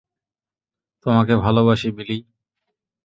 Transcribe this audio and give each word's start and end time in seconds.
তোমাকে 1.05 1.33
ভালোবাসি, 1.37 1.87
বিলি! 1.97 2.17